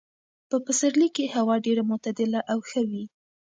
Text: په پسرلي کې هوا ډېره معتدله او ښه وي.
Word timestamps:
په 0.49 0.57
پسرلي 0.65 1.09
کې 1.15 1.33
هوا 1.35 1.55
ډېره 1.65 1.83
معتدله 1.89 2.39
او 2.51 2.59
ښه 2.69 2.81
وي. 2.89 3.03